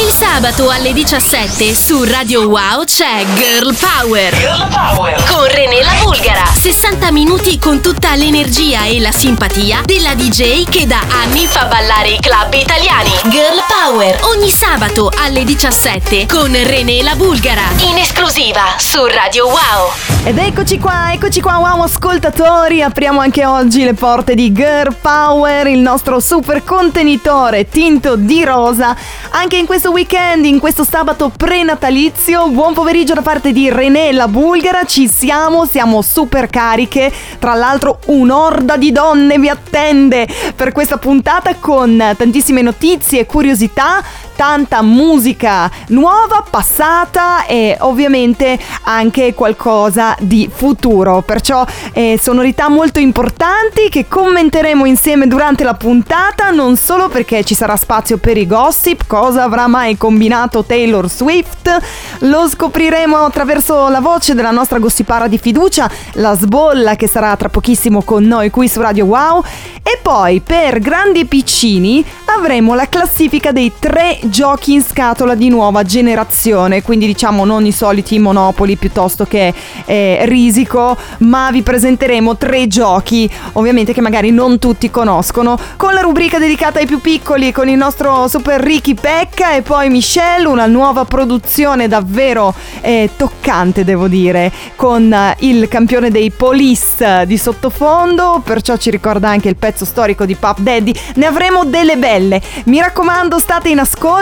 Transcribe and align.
Il 0.00 0.12
sabato 0.12 0.70
alle 0.70 0.92
17 0.92 1.74
su 1.74 2.04
Radio 2.04 2.46
Wow 2.46 2.84
c'è 2.84 3.26
Girl 3.34 3.74
Power. 3.74 4.32
Girl 4.32 4.68
Power. 4.68 5.24
Con 5.28 5.44
René 5.48 5.82
la 5.82 5.94
Bulgara. 6.00 6.44
60 6.46 7.10
minuti 7.10 7.58
con 7.58 7.80
tutta 7.80 8.14
l'energia 8.14 8.84
e 8.84 9.00
la 9.00 9.10
simpatia 9.10 9.80
della 9.84 10.14
DJ 10.14 10.68
che 10.68 10.86
da 10.86 11.00
anni 11.24 11.46
fa 11.46 11.64
ballare 11.64 12.10
i 12.10 12.20
club 12.20 12.52
italiani. 12.54 13.10
Girl 13.24 13.60
Power. 13.66 14.20
Ogni 14.22 14.50
sabato 14.50 15.10
alle 15.16 15.42
17 15.42 16.26
con 16.26 16.52
René 16.52 17.02
la 17.02 17.16
Bulgara. 17.16 17.62
In 17.78 17.98
esclusiva 17.98 18.76
su 18.76 19.04
Radio 19.04 19.46
Wow. 19.46 19.90
Ed 20.24 20.36
eccoci 20.36 20.78
qua, 20.78 21.12
eccoci 21.12 21.40
qua, 21.40 21.56
wow 21.56 21.82
ascoltatori, 21.82 22.82
apriamo 22.82 23.18
anche 23.18 23.46
oggi 23.46 23.82
le 23.82 23.94
porte 23.94 24.34
di 24.34 24.52
Girl 24.52 24.94
Power, 25.00 25.66
il 25.68 25.78
nostro 25.78 26.20
super 26.20 26.64
contenitore 26.64 27.68
tinto 27.68 28.14
di 28.16 28.44
rosa, 28.44 28.94
anche 29.30 29.56
in 29.56 29.64
questo 29.64 29.87
weekend, 29.90 30.44
in 30.44 30.58
questo 30.58 30.84
sabato 30.84 31.30
prenatalizio. 31.34 32.48
Buon 32.48 32.74
pomeriggio 32.74 33.14
da 33.14 33.22
parte 33.22 33.52
di 33.52 33.70
René 33.70 34.12
la 34.12 34.28
Bulgara, 34.28 34.84
ci 34.84 35.08
siamo, 35.08 35.64
siamo 35.64 36.02
super 36.02 36.48
cariche, 36.48 37.12
tra 37.38 37.54
l'altro 37.54 37.98
un'orda 38.06 38.76
di 38.76 38.92
donne 38.92 39.38
vi 39.38 39.48
attende 39.48 40.28
per 40.54 40.72
questa 40.72 40.98
puntata 40.98 41.54
con 41.56 42.14
tantissime 42.16 42.62
notizie, 42.62 43.26
curiosità, 43.26 44.02
tanta 44.38 44.82
musica 44.82 45.68
nuova, 45.88 46.44
passata 46.48 47.44
e 47.44 47.76
ovviamente 47.80 48.56
anche 48.82 49.34
qualcosa 49.34 50.14
di 50.20 50.48
futuro. 50.48 51.22
Perciò 51.22 51.66
eh, 51.92 52.16
sonorità 52.22 52.68
molto 52.68 53.00
importanti 53.00 53.88
che 53.88 54.06
commenteremo 54.06 54.84
insieme 54.84 55.26
durante 55.26 55.64
la 55.64 55.74
puntata, 55.74 56.50
non 56.50 56.76
solo 56.76 57.08
perché 57.08 57.42
ci 57.42 57.56
sarà 57.56 57.74
spazio 57.74 58.18
per 58.18 58.36
i 58.36 58.46
gossip, 58.46 59.08
cosa 59.08 59.42
avrà 59.42 59.66
mai 59.66 59.96
combinato 59.96 60.62
Taylor 60.62 61.10
Swift, 61.10 61.76
lo 62.18 62.48
scopriremo 62.48 63.16
attraverso 63.16 63.88
la 63.88 64.00
voce 64.00 64.36
della 64.36 64.52
nostra 64.52 64.78
gossipara 64.78 65.26
di 65.26 65.38
fiducia, 65.38 65.90
la 66.12 66.36
sbolla 66.36 66.94
che 66.94 67.08
sarà 67.08 67.34
tra 67.34 67.48
pochissimo 67.48 68.02
con 68.02 68.22
noi 68.22 68.50
qui 68.50 68.68
su 68.68 68.80
Radio 68.80 69.06
Wow 69.06 69.42
e 69.82 69.98
poi 70.00 70.40
per 70.40 70.78
grandi 70.78 71.20
e 71.20 71.24
piccini 71.24 72.04
avremo 72.26 72.74
la 72.74 72.88
classifica 72.88 73.50
dei 73.50 73.72
tre 73.76 74.20
giochi 74.28 74.74
in 74.74 74.82
scatola 74.82 75.34
di 75.34 75.48
nuova 75.48 75.82
generazione, 75.82 76.82
quindi 76.82 77.06
diciamo 77.06 77.44
non 77.44 77.64
i 77.64 77.72
soliti 77.72 78.18
monopoli 78.18 78.76
piuttosto 78.76 79.24
che 79.24 79.52
eh, 79.84 80.20
risico, 80.24 80.96
ma 81.18 81.50
vi 81.50 81.62
presenteremo 81.62 82.36
tre 82.36 82.66
giochi, 82.66 83.30
ovviamente 83.52 83.92
che 83.92 84.00
magari 84.00 84.30
non 84.30 84.58
tutti 84.58 84.90
conoscono, 84.90 85.58
con 85.76 85.94
la 85.94 86.00
rubrica 86.00 86.38
dedicata 86.38 86.78
ai 86.78 86.86
più 86.86 87.00
piccoli, 87.00 87.52
con 87.52 87.68
il 87.68 87.76
nostro 87.76 88.28
super 88.28 88.60
Ricky 88.60 88.94
Pecca 88.94 89.54
e 89.54 89.62
poi 89.62 89.88
Michelle, 89.88 90.46
una 90.46 90.66
nuova 90.66 91.04
produzione 91.04 91.88
davvero 91.88 92.54
eh, 92.80 93.10
toccante 93.16 93.84
devo 93.84 94.08
dire, 94.08 94.52
con 94.76 95.12
eh, 95.12 95.36
il 95.40 95.68
campione 95.68 96.10
dei 96.10 96.30
Police 96.30 97.24
di 97.26 97.38
sottofondo, 97.38 98.42
perciò 98.44 98.76
ci 98.76 98.90
ricorda 98.90 99.28
anche 99.28 99.48
il 99.48 99.56
pezzo 99.56 99.84
storico 99.84 100.24
di 100.24 100.34
Puff 100.34 100.58
Daddy, 100.58 100.92
ne 101.14 101.26
avremo 101.26 101.64
delle 101.64 101.96
belle, 101.96 102.40
mi 102.64 102.78
raccomando 102.78 103.38
state 103.38 103.68
in 103.68 103.78
ascolto, 103.78 104.16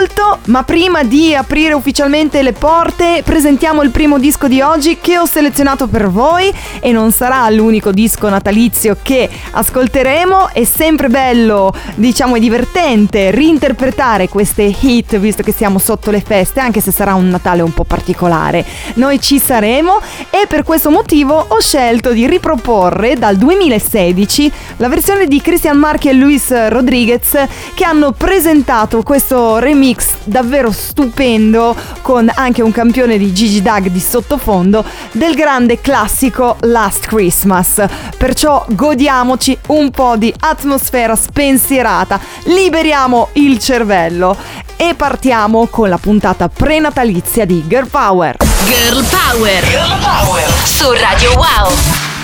ma 0.47 0.63
prima 0.63 1.05
di 1.05 1.35
aprire 1.35 1.73
ufficialmente 1.73 2.43
le 2.43 2.53
porte 2.53 3.23
presentiamo 3.25 3.83
il 3.83 3.91
primo 3.91 4.19
disco 4.19 4.47
di 4.47 4.61
oggi 4.61 4.99
che 5.01 5.17
ho 5.17 5.25
selezionato 5.25 5.87
per 5.87 6.11
voi 6.11 6.53
e 6.81 6.93
non 6.93 7.13
sarà 7.13 7.49
l'unico 7.49 7.93
disco 7.93 8.29
natalizio 8.29 8.99
che 9.03 9.29
ascolteremo, 9.53 10.51
è 10.53 10.65
sempre 10.65 11.09
bello, 11.09 11.73
diciamo 11.95 12.37
è 12.37 12.41
divertente 12.41 13.31
reinterpretare 13.31 14.29
queste 14.29 14.65
hit 14.65 15.17
visto 15.17 15.43
che 15.43 15.53
siamo 15.53 15.79
sotto 15.79 16.11
le 16.11 16.21
feste, 16.21 16.61
anche 16.61 16.81
se 16.81 16.93
sarà 16.93 17.15
un 17.15 17.29
Natale 17.29 17.63
un 17.63 17.73
po' 17.73 17.85
particolare. 17.85 18.65
Noi 18.95 19.19
ci 19.19 19.39
saremo 19.39 20.01
e 20.29 20.47
per 20.47 20.63
questo 20.63 20.91
motivo 20.91 21.43
ho 21.49 21.61
scelto 21.61 22.13
di 22.13 22.27
riproporre 22.27 23.17
dal 23.17 23.37
2016 23.37 24.53
la 24.77 24.89
versione 24.89 25.27
di 25.27 25.41
Christian 25.41 25.79
Marchi 25.79 26.09
e 26.11 26.13
Luis 26.13 26.69
Rodriguez 26.69 27.47
che 27.75 27.85
hanno 27.85 28.13
presentato 28.13 29.03
questo 29.03 29.59
remix 29.59 29.85
davvero 30.25 30.73
stupendo 30.73 31.77
con 32.03 32.29
anche 32.35 32.61
un 32.61 32.73
campione 32.73 33.19
di 33.19 33.33
Gigi 33.33 33.63
Dag 33.63 33.87
di 33.89 34.01
sottofondo 34.01 34.85
del 35.13 35.35
grande 35.35 35.81
classico 35.81 36.57
Last 36.61 37.07
Christmas. 37.07 37.85
Perciò 38.17 38.65
godiamoci 38.71 39.57
un 39.69 39.91
po' 39.91 40.17
di 40.17 40.35
atmosfera 40.41 41.15
spensierata, 41.15 42.19
liberiamo 42.47 43.29
il 43.35 43.61
cervello 43.61 44.37
e 44.77 44.95
partiamo 44.97 45.67
con 45.69 45.89
la 45.89 45.99
puntata 45.99 46.49
prenatalizia 46.49 47.45
di 47.45 47.63
Girl 47.69 47.89
Power. 47.89 48.37
Girl 48.65 49.05
Power. 49.05 49.65
Girl 49.69 49.99
Power. 50.01 50.53
Su 50.65 50.91
Radio 50.91 51.33
Wow. 51.35 52.16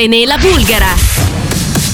Con 0.00 0.08
René 0.08 0.26
la 0.26 0.38
Bulgara. 0.38 0.96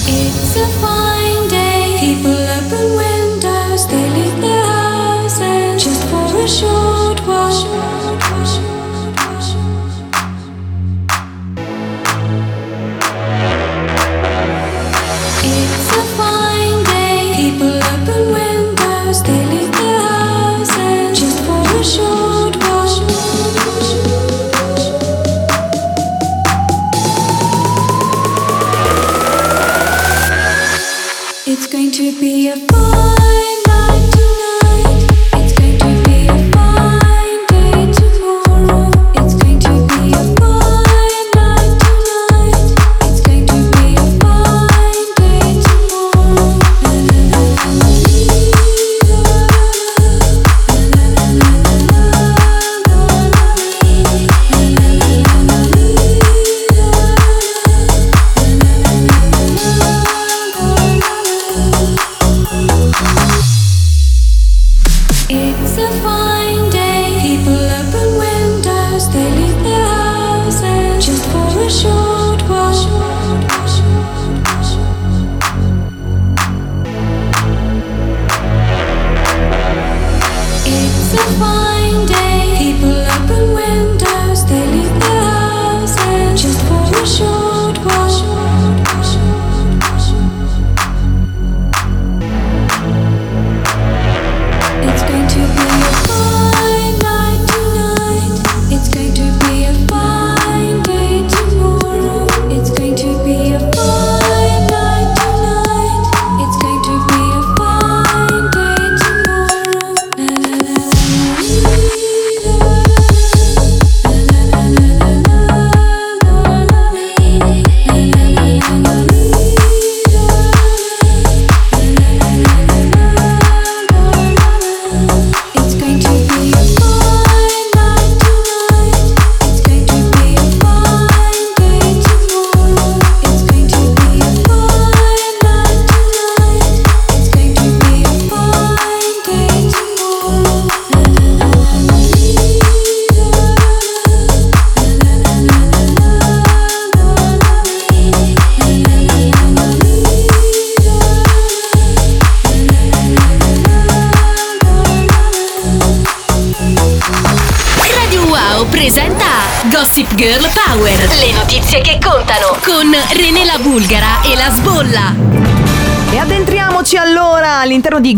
It's 0.06 0.56
a 0.56 0.69
fine 0.81 1.49
day. 1.49 1.97
People 1.99 2.38
open 2.58 2.97
windows, 2.97 3.88
they 3.88 4.11
leave 4.11 4.41
their 4.41 4.64
houses 4.64 5.82
just 5.82 6.05
for 6.05 6.37
a 6.38 6.49
short 6.49 7.20
while. 7.26 7.96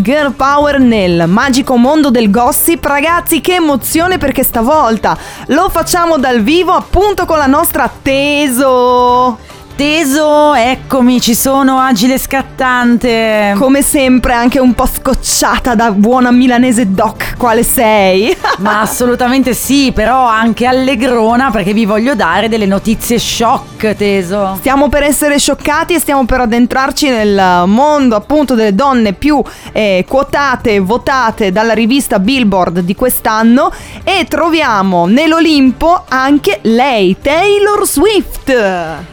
Girl 0.09 0.31
Power 0.31 0.79
nel 0.79 1.25
magico 1.27 1.75
mondo 1.77 2.09
del 2.09 2.31
gossip. 2.31 2.83
Ragazzi, 2.83 3.41
che 3.41 3.53
emozione 3.53 4.17
perché 4.17 4.41
stavolta 4.41 5.15
lo 5.49 5.69
facciamo 5.69 6.17
dal 6.17 6.41
vivo 6.41 6.71
appunto 6.71 7.27
con 7.27 7.37
la 7.37 7.45
nostra 7.45 7.87
Teso. 8.01 9.37
Teso, 9.79 10.55
eccomi, 10.55 11.21
ci 11.21 11.33
sono, 11.33 11.79
agile 11.79 12.17
scattante. 12.17 13.53
Come 13.55 13.81
sempre 13.81 14.33
anche 14.33 14.59
un 14.59 14.73
po' 14.73 14.85
scocciata 14.85 15.73
da 15.73 15.91
buona 15.91 16.31
milanese 16.31 16.91
doc, 16.91 17.35
quale 17.37 17.63
sei? 17.63 18.35
Ma 18.59 18.81
assolutamente 18.81 19.53
sì, 19.53 19.93
però 19.93 20.27
anche 20.27 20.65
allegrona 20.65 21.49
perché 21.49 21.71
vi 21.71 21.85
voglio 21.85 22.13
dare 22.13 22.49
delle 22.49 22.65
notizie 22.65 23.17
shock, 23.19 23.95
Teso. 23.95 24.55
Stiamo 24.57 24.89
per 24.89 25.03
essere 25.03 25.39
scioccati 25.39 25.93
e 25.93 25.99
stiamo 25.99 26.25
per 26.25 26.41
addentrarci 26.41 27.07
nel 27.07 27.63
mondo 27.65 28.17
appunto 28.17 28.55
delle 28.55 28.75
donne 28.75 29.13
più 29.13 29.41
eh, 29.71 30.03
quotate 30.05 30.73
e 30.73 30.79
votate 30.81 31.53
dalla 31.53 31.73
rivista 31.73 32.19
Billboard 32.19 32.79
di 32.79 32.95
quest'anno 32.95 33.71
e 34.03 34.25
troviamo 34.27 35.05
nell'Olimpo 35.05 36.03
anche 36.09 36.59
lei, 36.63 37.15
Taylor 37.21 37.87
Swift. 37.87 38.53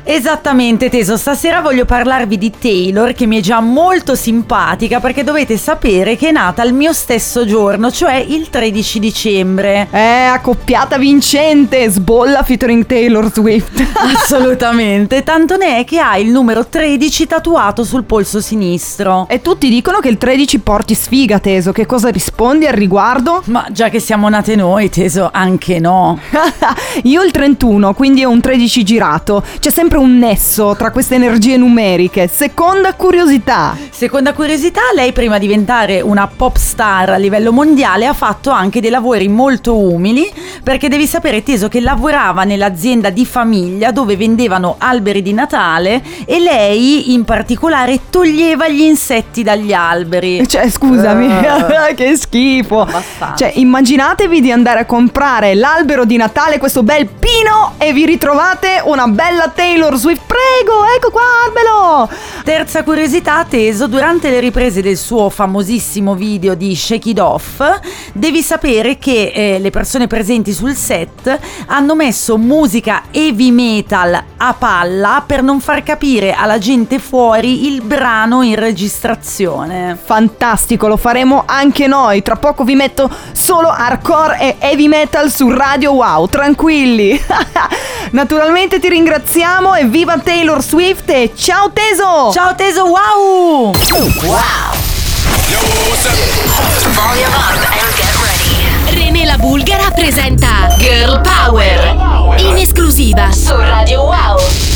Esattamente, 0.03 0.55
Teso, 0.57 1.19
stasera 1.19 1.61
voglio 1.61 1.85
parlarvi 1.85 2.39
di 2.39 2.51
Taylor 2.51 3.13
che 3.13 3.27
mi 3.27 3.37
è 3.37 3.41
già 3.43 3.61
molto 3.61 4.15
simpatica 4.15 5.01
perché 5.01 5.23
dovete 5.23 5.59
sapere 5.59 6.17
che 6.17 6.29
è 6.29 6.33
nata 6.33 6.63
il 6.63 6.73
mio 6.73 6.95
stesso 6.95 7.45
giorno, 7.45 7.91
cioè 7.91 8.15
il 8.15 8.49
13 8.49 8.99
dicembre. 8.99 9.87
Eh, 9.91 9.99
accoppiata 9.99 10.97
vincente, 10.97 11.91
sbolla 11.91 12.43
featuring 12.43 12.87
Taylor 12.87 13.31
Swift. 13.31 13.85
Assolutamente, 14.17 15.23
tanto 15.25 15.59
ne 15.59 15.81
è 15.81 15.85
che 15.85 15.99
ha 15.99 16.17
il 16.17 16.31
numero 16.31 16.67
13 16.67 17.27
tatuato 17.27 17.85
sul 17.85 18.05
polso 18.05 18.41
sinistro. 18.41 19.27
e 19.29 19.43
tutti 19.43 19.69
dicono 19.69 19.99
che 19.99 20.09
il 20.09 20.17
13 20.17 20.61
porti 20.61 20.95
sfiga, 20.95 21.39
Teso. 21.39 21.73
Che 21.73 21.85
cosa 21.85 22.09
rispondi 22.09 22.65
al 22.67 22.73
riguardo? 22.73 23.43
Ma 23.49 23.67
già 23.71 23.91
che 23.91 24.01
siamo 24.01 24.27
nate 24.31 24.57
noi, 24.57 24.89
Teso, 24.89 25.29
anche 25.31 25.79
no. 25.81 26.19
Io 27.05 27.23
il 27.23 27.31
31, 27.31 27.93
quindi 27.93 28.23
è 28.23 28.25
un 28.25 28.41
13 28.41 28.83
girato. 28.83 29.45
C'è 29.61 29.71
sempre 29.71 29.99
un 29.99 30.17
nesso 30.17 30.45
tra 30.47 30.91
queste 30.91 31.17
energie 31.17 31.57
numeriche. 31.57 32.29
Seconda 32.29 32.95
curiosità. 32.95 33.77
Seconda 33.91 34.33
curiosità, 34.33 34.81
lei 34.95 35.13
prima 35.13 35.39
di 35.39 35.47
diventare 35.47 36.01
una 36.01 36.29
pop 36.29 36.57
star 36.57 37.11
a 37.11 37.17
livello 37.17 37.53
mondiale 37.53 38.07
ha 38.07 38.13
fatto 38.13 38.51
anche 38.51 38.81
dei 38.81 38.91
lavori 38.91 39.29
molto 39.29 39.77
umili 39.77 40.31
perché 40.63 40.89
devi 40.89 41.07
sapere 41.07 41.43
Teso 41.43 41.69
che 41.69 41.81
lavorava 41.81 42.45
nell'azienda 42.45 43.11
di 43.11 43.25
famiglia 43.25 43.91
dove 43.91 44.17
vendevano 44.17 44.77
alberi 44.79 45.23
di 45.23 45.33
Natale 45.33 46.03
e 46.25 46.39
lei 46.39 47.13
in 47.13 47.25
particolare 47.25 48.01
toglieva 48.11 48.69
gli 48.69 48.83
insetti 48.83 49.43
dagli 49.43 49.73
alberi. 49.73 50.47
Cioè, 50.47 50.69
scusami, 50.69 51.27
Eh. 51.27 51.95
che 51.95 52.17
schifo. 52.17 52.83
Abbastanza. 52.83 53.35
Cioè, 53.37 53.53
immaginatevi 53.57 54.41
di 54.41 54.53
andare 54.53 54.81
a 54.81 54.85
comprare 54.85 55.55
l'albero 55.55 56.05
di 56.05 56.17
Natale, 56.17 56.59
questo 56.59 56.83
bel 56.83 57.07
pino, 57.07 57.75
e 57.79 57.93
vi 57.93 58.07
ritrovate 58.07 58.81
una 58.85 59.07
bella 59.07 59.53
Taylor 59.55 59.97
Swift 59.97 60.35
prego, 60.37 60.85
ecco 60.95 61.11
qua, 61.11 61.23
armelo! 61.47 62.09
Terza 62.45 62.85
curiosità, 62.85 63.45
Teso, 63.49 63.87
durante 63.87 64.29
le 64.31 64.41
riprese 64.41 64.83
del 64.83 64.97
suo 64.97 65.31
famosissimo 65.31 66.15
video 66.15 66.55
di 66.55 66.77
Shake 66.77 67.11
It 67.11 67.19
Off, 67.19 67.63
devi 68.13 68.43
sapere 68.43 68.99
che 68.99 69.33
eh, 69.35 69.59
le 69.59 69.71
persone 69.71 70.07
presenti 70.07 70.53
sul 70.53 70.75
set 70.75 71.39
hanno 71.67 71.95
messo 71.95 72.37
musica 72.37 73.05
heavy 73.11 73.51
metal 73.51 74.23
a 74.37 74.55
palla 74.55 75.25
per 75.27 75.43
non 75.43 75.61
far 75.61 75.83
capire 75.83 76.35
alla 76.35 76.59
gente 76.59 76.99
fuori 76.99 77.67
il 77.67 77.81
brano 77.83 78.43
in 78.43 78.55
registrazione. 78.57 79.99
Fantastico, 80.01 80.87
lo 80.87 80.97
faremo 80.97 81.45
anche 81.47 81.87
noi. 81.87 82.23
Tra 82.23 82.37
poco 82.37 82.63
vi 82.63 82.75
metto 82.75 83.11
solo 83.33 83.69
hardcore 83.69 84.39
e 84.39 84.57
heavy 84.59 84.89
metal 84.89 85.31
su 85.31 85.51
Radio 85.51 85.93
Wow, 85.93 86.27
tranquilli. 86.27 87.19
Naturalmente 88.13 88.79
ti 88.79 88.89
ringraziamo 88.89 89.75
e 89.75 89.87
viva 89.87 90.13
Taylor 90.27 90.61
Swift 90.61 91.09
e 91.09 91.31
ciao 91.37 91.71
Teso! 91.71 92.33
Ciao 92.33 92.53
Teso, 92.57 92.83
wow! 92.83 93.73
Wow! 94.25 94.75
René 98.91 99.25
la 99.25 99.37
Bulgara 99.39 99.93
presenta 99.95 100.75
Girl 100.79 101.21
Power 101.21 102.35
in 102.39 102.57
esclusiva 102.57 103.31
su 103.31 103.55
Radio 103.55 104.03
Wow! 104.03 104.76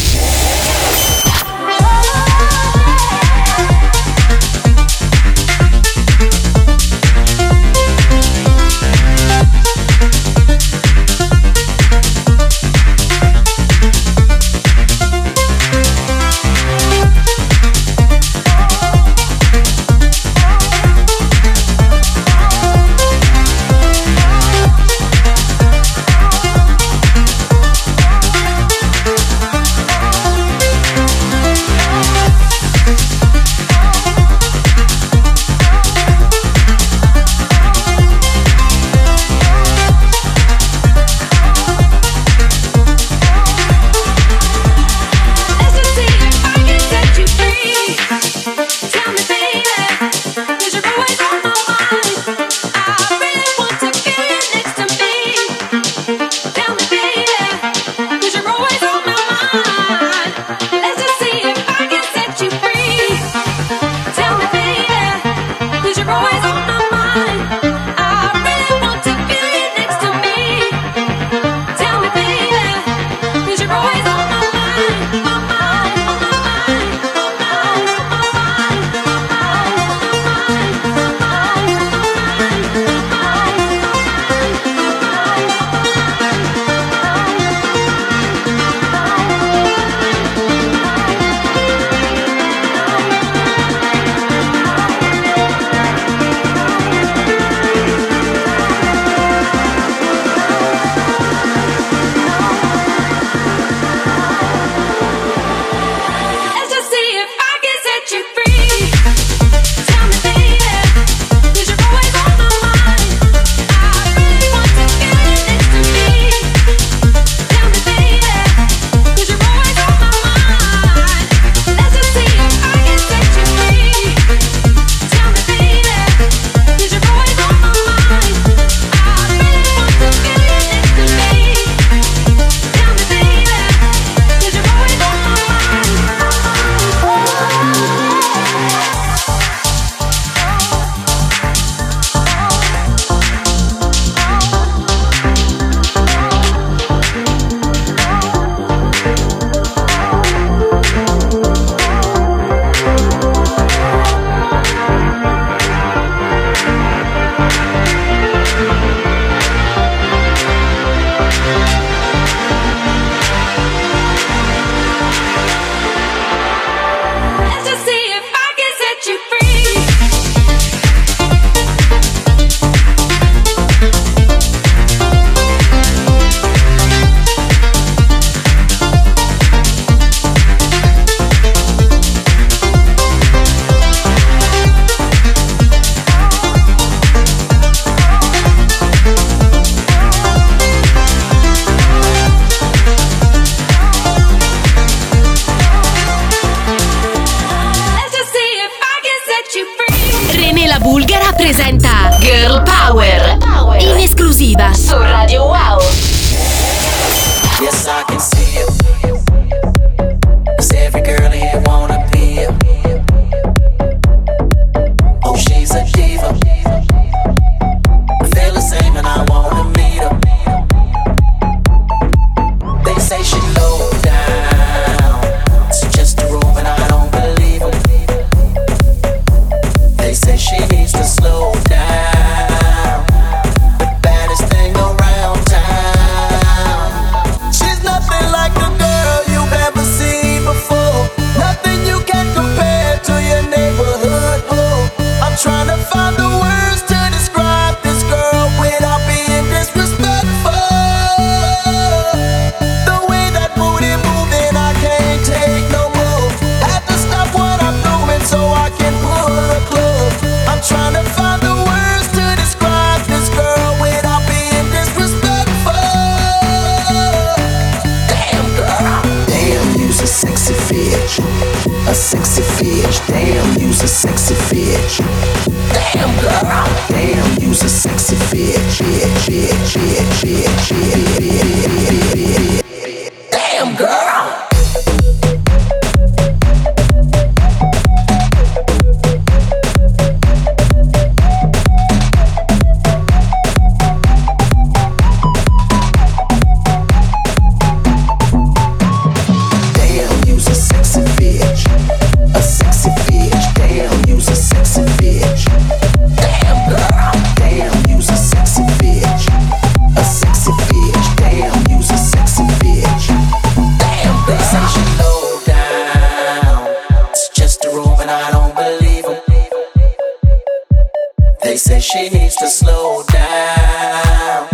She 321.93 322.09
needs 322.11 322.37
to 322.37 322.49
slow 322.49 323.03
down. 323.11 324.47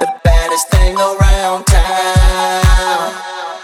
The 0.00 0.08
baddest 0.22 0.68
thing 0.68 0.96
around 0.98 1.64
town. 1.64 3.12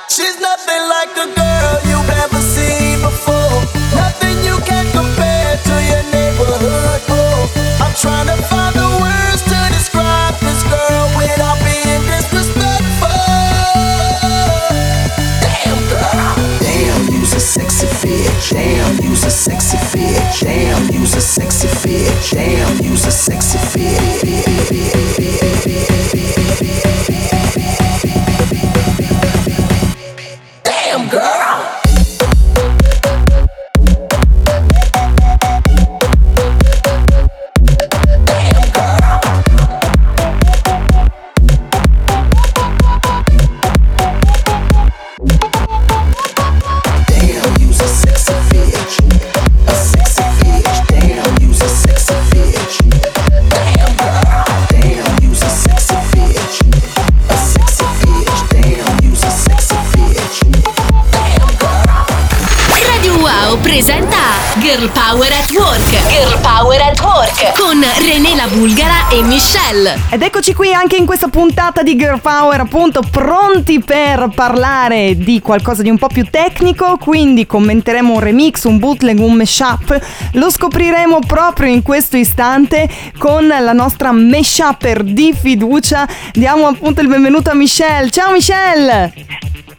She's 0.08 0.40
nothing 0.40 0.82
like 0.88 1.12
a 1.12 1.28
girl 1.36 1.74
you've 1.84 2.12
ever 2.24 2.40
seen 2.40 3.02
before. 3.02 3.60
Nothing 3.92 4.36
you 4.48 4.56
can 4.64 4.86
compare 4.96 5.52
to 5.68 5.74
your 5.90 6.04
neighborhood. 6.16 7.00
Oh, 7.12 7.52
I'm 7.84 7.94
trying 7.94 8.28
to 8.32 8.40
find 8.48 8.74
the 8.74 8.88
words 8.96 9.42
to 9.52 9.58
describe 9.76 10.40
this 10.40 10.62
girl 10.64 11.04
without 11.20 11.60
being 11.60 12.00
disrespectful. 12.08 13.20
Damn 15.44 15.80
girl. 15.92 16.32
Damn, 16.64 17.12
you's 17.12 17.34
a 17.34 17.40
sexy 17.40 17.86
bitch. 18.00 18.52
Damn, 18.52 18.96
you's 19.04 19.24
a 19.24 19.30
sexy 19.30 19.73
fit 19.94 20.34
jam. 20.38 20.90
Use 20.92 21.14
a 21.14 21.20
sexy 21.20 21.68
fit 21.68 22.22
jam. 22.22 22.82
Use 22.82 23.06
a 23.06 23.10
sexy 23.10 23.58
fit. 23.58 24.44
E 69.14 69.22
Michelle. 69.22 69.96
Ed 70.10 70.22
eccoci 70.22 70.54
qui 70.54 70.74
anche 70.74 70.96
in 70.96 71.06
questa 71.06 71.28
puntata 71.28 71.82
di 71.84 71.94
Girl 71.94 72.20
Power, 72.20 72.58
appunto 72.58 73.00
pronti 73.08 73.78
per 73.78 74.30
parlare 74.34 75.16
di 75.16 75.40
qualcosa 75.40 75.82
di 75.82 75.88
un 75.88 75.98
po' 75.98 76.08
più 76.08 76.24
tecnico, 76.28 76.96
quindi 76.98 77.46
commenteremo 77.46 78.14
un 78.14 78.18
remix, 78.18 78.64
un 78.64 78.78
bootleg, 78.78 79.20
un 79.20 79.34
mashup. 79.34 79.96
Lo 80.32 80.50
scopriremo 80.50 81.20
proprio 81.24 81.72
in 81.72 81.82
questo 81.82 82.16
istante 82.16 82.88
con 83.16 83.46
la 83.46 83.72
nostra 83.72 84.10
mashupper 84.10 85.04
di 85.04 85.32
fiducia. 85.32 86.08
Diamo 86.32 86.66
appunto 86.66 87.00
il 87.00 87.06
benvenuto 87.06 87.50
a 87.50 87.54
Michelle. 87.54 88.10
Ciao 88.10 88.32
Michelle! 88.32 89.12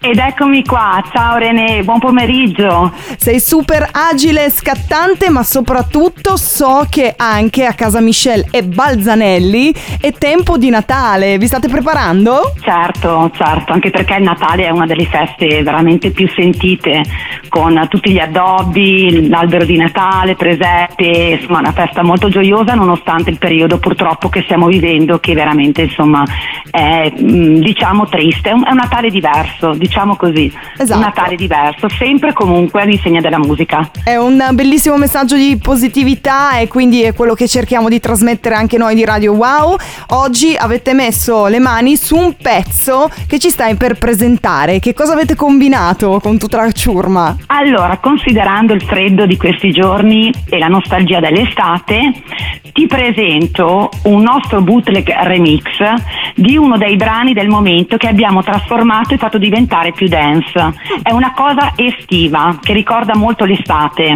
Ed 0.08 0.20
eccomi 0.20 0.63
qua, 0.63 1.04
ciao 1.12 1.38
René, 1.38 1.82
buon 1.82 1.98
pomeriggio. 1.98 2.94
Sei 3.18 3.39
super 3.39 3.89
agile 3.91 4.46
e 4.46 4.50
scattante, 4.52 5.32
ma 5.32 5.41
soprattutto 5.41 6.38
so 6.38 6.86
che 6.88 7.15
anche 7.18 7.65
a 7.65 7.74
casa 7.74 8.02
Michelle 8.02 8.46
e 8.52 8.62
Balzanelli 8.62 9.74
è 10.00 10.12
tempo 10.12 10.60
di 10.60 10.70
Natale. 10.70 11.39
Vi 11.39 11.48
state 11.48 11.70
preparando? 11.70 12.54
Certo, 12.62 13.32
certo, 13.34 13.74
anche 13.74 13.89
perché 13.89 14.18
il 14.18 14.22
Natale 14.22 14.68
è 14.68 14.70
una 14.70 14.86
delle 14.86 15.08
feste 15.08 15.63
veramente 15.63 16.12
più 16.12 16.30
sentite, 16.36 17.02
con 17.50 17.88
tutti 17.89 18.12
gli 18.12 18.20
addobbi, 18.20 19.28
l'albero 19.28 19.65
di 19.65 19.76
Natale, 19.76 20.36
presepe, 20.36 21.38
insomma 21.39 21.58
una 21.58 21.72
festa 21.72 22.04
molto 22.04 22.30
gioiosa 22.30 22.76
nonostante 22.76 23.32
il 23.32 23.39
periodo 23.39 23.80
purtroppo 23.80 24.30
che 24.30 24.44
stiamo 24.44 24.68
vivendo 24.68 25.18
che 25.18 25.34
veramente 25.34 25.82
insomma 25.82 26.24
è 26.70 27.12
mm, 27.12 27.56
diciamo 27.56 28.08
triste, 28.08 28.50
è 28.50 28.54
un, 28.54 28.63
è 28.68 28.70
un 28.70 28.78
Natale 28.78 29.10
diverso, 29.10 29.74
diciamo 29.74 29.94
così, 30.17 30.51
Esatto. 30.77 30.99
un 30.99 31.05
Natale 31.05 31.36
diverso, 31.36 31.88
sempre 31.89 32.34
comunque 32.34 32.81
all'insegna 32.81 33.21
della 33.21 33.38
musica. 33.39 33.89
È 34.03 34.15
un 34.15 34.43
bellissimo 34.51 34.97
messaggio 34.97 35.36
di 35.36 35.58
positività 35.62 36.58
e 36.58 36.67
quindi 36.67 37.01
è 37.03 37.13
quello 37.13 37.34
che 37.34 37.47
cerchiamo 37.47 37.88
di 37.89 37.99
trasmettere 37.99 38.55
anche 38.55 38.77
noi 38.77 38.95
di 38.95 39.05
Radio 39.05 39.34
Wow. 39.34 39.75
Oggi 40.10 40.55
avete 40.58 40.93
messo 40.93 41.47
le 41.47 41.60
mani 41.60 41.95
su 41.95 42.15
un 42.15 42.36
pezzo 42.41 43.10
che 43.27 43.39
ci 43.39 43.49
stai 43.49 43.75
per 43.75 43.97
presentare. 43.97 44.79
Che 44.79 44.93
cosa 44.93 45.13
avete 45.13 45.36
combinato 45.36 46.19
con 46.21 46.38
tutta 46.38 46.58
la 46.58 46.71
ciurma? 46.71 47.38
Allora, 47.47 47.97
considerando 47.97 48.73
il 48.73 48.81
freddo 48.84 49.25
di 49.25 49.38
questi 49.38 49.71
giorni 49.71 50.31
e 50.49 50.58
la 50.58 50.67
nostalgia 50.67 51.19
dell'estate, 51.19 52.12
ti 52.73 52.88
presento 52.88 53.89
un 54.03 54.21
nostro 54.21 54.62
bootleg 54.62 55.10
remix 55.23 55.63
di 56.36 56.58
uno 56.58 56.77
dei 56.77 56.97
brani 56.97 57.34
del 57.34 57.47
momento 57.47 57.95
che 57.95 58.08
abbiamo 58.08 58.43
trasformato 58.43 59.13
e 59.13 59.17
fatto 59.17 59.38
diventare 59.38 59.85
più 59.91 60.08
dance. 60.08 60.74
È 61.02 61.12
una 61.12 61.34
cosa 61.34 61.74
estiva 61.76 62.60
che 62.62 62.74
ricorda 62.74 63.15
molto 63.15 63.45
l'estate. 63.45 64.13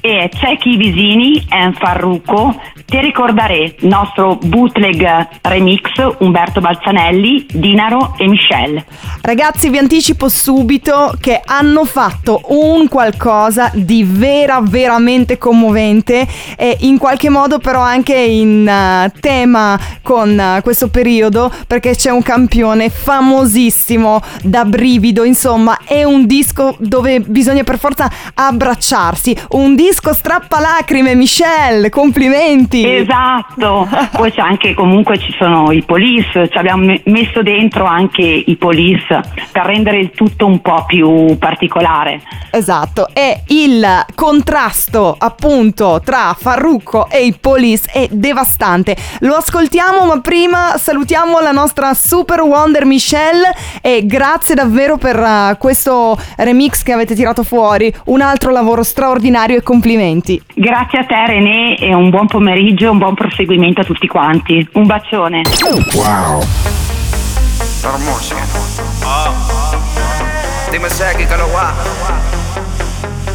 E 0.00 0.30
c'è 0.32 0.56
chi 0.56 0.76
Visini 0.76 1.44
e 1.48 1.72
Farruco, 1.72 2.54
ti 2.88 2.98
ricordare 3.00 3.74
nostro 3.80 4.36
bootleg 4.36 5.28
remix 5.42 5.90
Umberto 6.20 6.60
Balzanelli, 6.60 7.46
Dinaro 7.52 8.14
e 8.16 8.26
Michelle. 8.26 8.84
Ragazzi, 9.20 9.68
vi 9.68 9.76
anticipo 9.76 10.28
subito 10.28 11.12
che 11.20 11.40
hanno 11.44 11.84
fatto 11.84 12.40
un 12.46 12.88
qualcosa 12.88 13.70
di 13.74 14.04
vera, 14.04 14.60
veramente 14.62 15.36
commovente 15.36 16.26
e 16.56 16.76
in 16.80 16.96
qualche 16.96 17.28
modo 17.28 17.58
però 17.58 17.80
anche 17.80 18.14
in 18.14 18.66
eh, 18.66 19.12
tema 19.20 19.78
con 20.02 20.38
eh, 20.38 20.60
questo 20.62 20.88
periodo 20.88 21.52
perché 21.66 21.94
c'è 21.94 22.10
un 22.10 22.22
campione 22.22 22.88
famosissimo 22.88 24.20
da 24.42 24.64
brivido, 24.78 25.24
insomma, 25.24 25.76
è 25.84 26.04
un 26.04 26.24
disco 26.24 26.76
dove 26.78 27.18
bisogna 27.18 27.64
per 27.64 27.80
forza 27.80 28.08
abbracciarsi, 28.32 29.36
un 29.50 29.74
disco 29.74 30.12
strappalacrime, 30.12 31.16
Michelle, 31.16 31.90
complimenti! 31.90 32.88
Esatto, 32.88 33.88
poi 34.14 34.30
c'è 34.30 34.40
anche 34.40 34.74
comunque 34.74 35.18
ci 35.18 35.34
sono 35.36 35.72
i 35.72 35.82
police, 35.82 36.48
ci 36.48 36.56
abbiamo 36.56 36.84
me- 36.84 37.00
messo 37.06 37.42
dentro 37.42 37.86
anche 37.86 38.22
i 38.22 38.54
police 38.54 39.20
per 39.50 39.64
rendere 39.64 39.98
il 39.98 40.12
tutto 40.12 40.46
un 40.46 40.60
po' 40.60 40.84
più 40.86 41.36
particolare. 41.38 42.22
Esatto, 42.50 43.08
e 43.12 43.42
il 43.48 43.84
contrasto 44.14 45.16
appunto 45.18 46.00
tra 46.04 46.36
Farrucco 46.38 47.10
e 47.10 47.24
i 47.24 47.34
Police 47.38 47.90
è 47.92 48.06
devastante. 48.12 48.96
Lo 49.20 49.34
ascoltiamo, 49.34 50.04
ma 50.04 50.20
prima 50.20 50.76
salutiamo 50.78 51.40
la 51.40 51.50
nostra 51.50 51.94
Super 51.94 52.42
Wonder 52.42 52.84
Michelle 52.84 53.52
e 53.82 54.06
grazie 54.06 54.54
davvero 54.54 54.66
per 54.96 55.18
eh, 55.18 55.56
questo 55.58 56.18
remix 56.36 56.82
che 56.82 56.92
avete 56.92 57.14
tirato 57.14 57.42
fuori. 57.42 57.92
Un 58.06 58.20
altro 58.20 58.50
lavoro 58.50 58.82
straordinario 58.82 59.56
e 59.56 59.62
complimenti. 59.62 60.40
Grazie 60.54 61.00
a 61.00 61.04
te 61.04 61.26
René 61.26 61.76
e 61.76 61.94
un 61.94 62.10
buon 62.10 62.26
pomeriggio, 62.26 62.90
un 62.90 62.98
buon 62.98 63.14
proseguimento 63.14 63.80
a 63.80 63.84
tutti 63.84 64.06
quanti. 64.06 64.66
Un 64.72 64.86
bacione. 64.86 65.42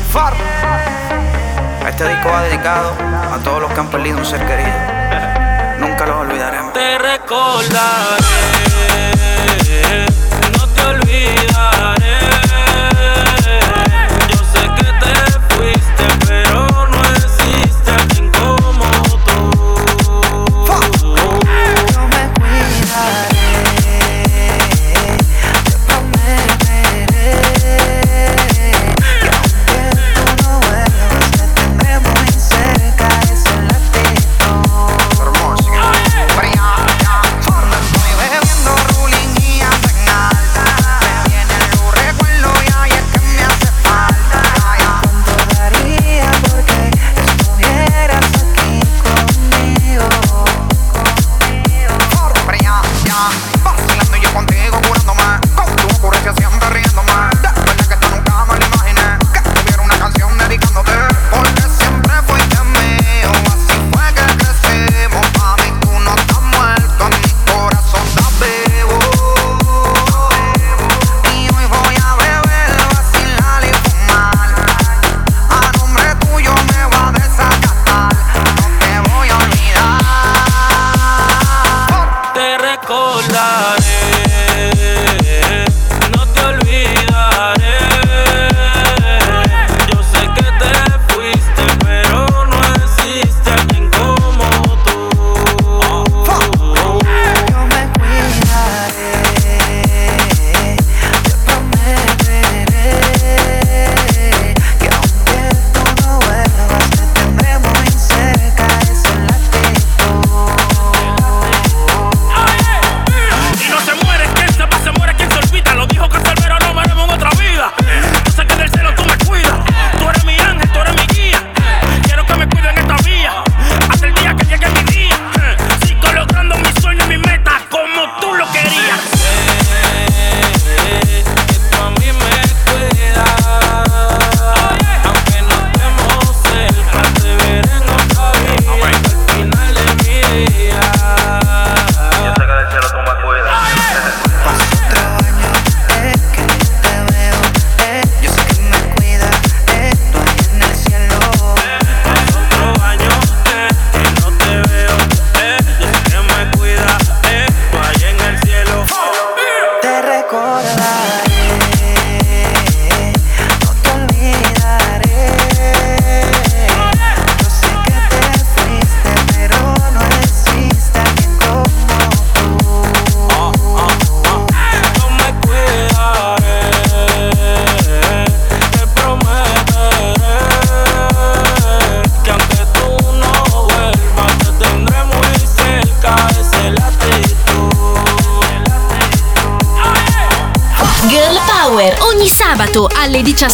Far. 0.10 0.34
Este 1.88 2.08
disco 2.08 2.30
va 2.30 2.42
dedicado 2.44 2.94
a 3.32 3.40
todos 3.44 3.62
los 3.62 3.72
que 3.72 3.80
han 3.80 3.88
perdido 3.88 4.18
un 4.18 4.26
ser 4.26 4.46
querido. 4.46 4.70
Nunca 5.80 6.06
los 6.06 6.16
olvidaremos. 6.18 6.74
Te 6.74 6.98
recordaré, 6.98 8.53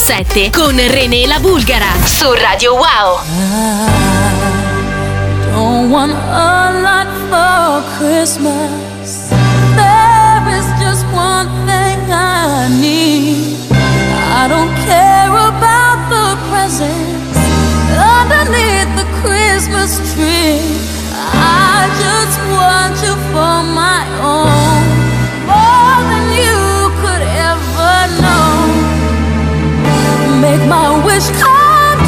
2017 0.10 0.52
con 0.52 0.76
René 0.76 1.28
La 1.28 1.38
Bulgara 1.38 1.94
su 2.04 2.34
Radio 2.34 2.74
Wow. 2.74 3.20
I 5.38 5.52
don't 5.52 5.92
want 5.92 6.14
a 6.14 6.72
lot 6.82 7.08
for 7.30 7.84
Christmas. 8.00 8.59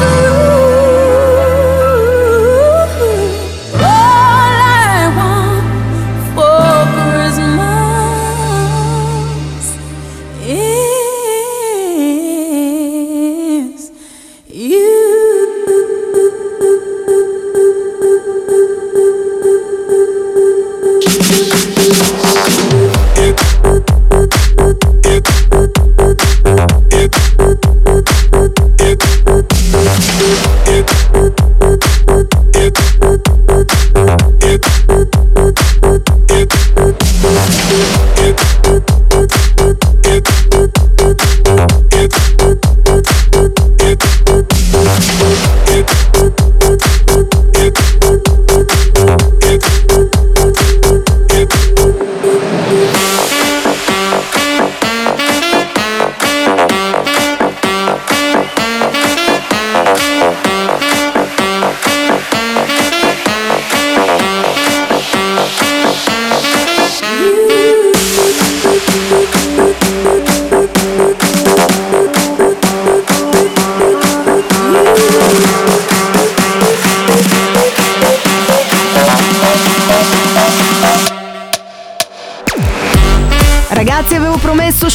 Come 0.02 0.34
true. 0.34 0.51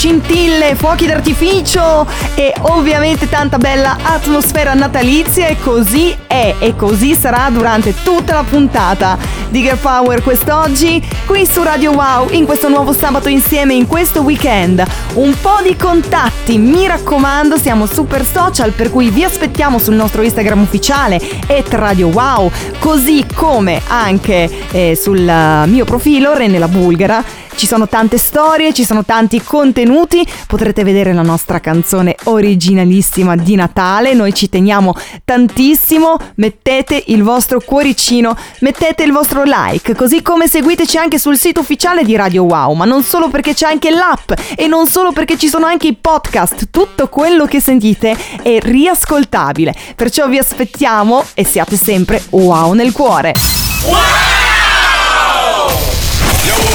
Scintille, 0.08 0.76
fuochi 0.76 1.06
d'artificio 1.06 2.08
e 2.34 2.54
ovviamente 2.62 3.28
tanta 3.28 3.58
bella 3.58 3.98
atmosfera 4.04 4.74
natalizia 4.74 5.48
e 5.48 5.58
così 5.60 6.16
è 6.26 6.56
e 6.60 6.78
così 6.78 7.14
sarà 7.14 7.50
durante 7.50 7.94
tutta 8.04 8.36
la 8.36 8.44
puntata 8.44 9.18
di 9.50 9.62
Girl 9.62 9.78
Power 9.78 10.24
quest'oggi 10.24 11.06
qui 11.26 11.46
su 11.46 11.62
Radio 11.62 11.92
Wow 11.92 12.30
in 12.32 12.46
questo 12.46 12.70
nuovo 12.70 12.94
sabato 12.94 13.28
insieme 13.28 13.74
in 13.74 13.86
questo 13.86 14.22
weekend. 14.22 14.82
Un 15.16 15.36
po' 15.42 15.60
di 15.62 15.76
contatti, 15.76 16.58
mi 16.58 16.88
raccomando, 16.88 17.58
siamo 17.58 17.86
super 17.86 18.26
social 18.26 18.72
per 18.72 18.90
cui 18.90 19.10
vi 19.10 19.26
aspettiamo 19.26 19.78
sul 19.78 19.96
nostro 19.96 20.22
Instagram 20.22 20.62
ufficiale 20.62 21.20
et 21.48 21.68
Radio 21.74 22.08
Wow, 22.08 22.50
così 22.80 23.26
come 23.34 23.82
anche 23.88 24.50
eh, 24.72 24.96
sul 24.96 25.28
eh, 25.28 25.66
mio 25.68 25.84
profilo 25.84 26.34
Rene 26.34 26.60
la 26.60 26.70
Bulgara. 26.70 27.24
Ci 27.58 27.66
sono 27.66 27.88
tante 27.88 28.20
storie, 28.20 28.72
ci 28.72 28.86
sono 28.86 29.04
tanti 29.04 29.42
contenuti, 29.42 30.24
potrete 30.46 30.84
vedere 30.84 31.12
la 31.12 31.24
nostra 31.24 31.60
canzone 31.60 32.16
originalissima 32.26 33.36
di 33.36 33.56
Natale, 33.56 34.14
noi 34.14 34.32
ci 34.32 34.48
teniamo 34.48 34.94
tantissimo, 35.26 36.18
mettete 36.36 37.06
il 37.08 37.24
vostro 37.24 37.60
cuoricino, 37.60 38.38
mettete 38.60 39.02
il 39.02 39.12
vostro 39.12 39.42
like, 39.44 39.96
così 39.96 40.22
come 40.22 40.48
seguiteci 40.48 40.98
anche 40.98 41.18
sul 41.18 41.36
sito 41.36 41.62
ufficiale 41.62 42.04
di 42.04 42.16
Radio 42.16 42.44
Wow, 42.44 42.74
ma 42.74 42.86
non 42.86 43.02
solo 43.02 43.28
perché 43.28 43.56
c'è 43.56 43.66
anche 43.66 43.90
l'app 43.90 44.34
e 44.56 44.68
non 44.68 44.88
solo 44.88 45.12
perché 45.12 45.36
ci 45.36 45.48
sono 45.48 45.66
anche 45.66 45.88
i 45.88 45.98
podcast, 46.00 46.68
tutto 46.70 47.10
quello 47.10 47.46
che 47.46 47.60
sentite 47.60 48.16
è 48.44 48.60
riascoltabile, 48.62 49.74
perciò 49.96 50.28
vi 50.28 50.38
aspettiamo 50.38 51.24
e 51.34 51.44
siate 51.44 51.76
sempre 51.76 52.22
wow 52.30 52.74
nel 52.74 52.92
cuore. 52.92 53.34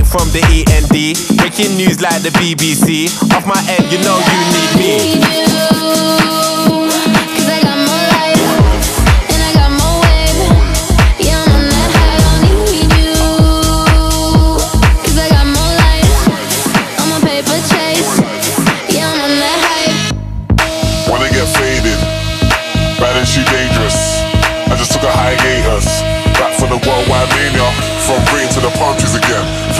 From 0.00 0.28
the 0.32 0.40
END. 0.40 1.36
Breaking 1.36 1.76
news 1.76 2.00
like 2.00 2.22
the 2.22 2.30
BBC. 2.30 3.12
Off 3.36 3.46
my 3.46 3.60
head, 3.60 3.84
you 3.92 3.98
know 4.02 4.16
you 4.16 4.38
need 4.52 5.20
me. 5.20 6.41